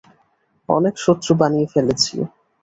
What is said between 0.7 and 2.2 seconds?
অনেক শত্রু বানিয়ে ফেলেছি।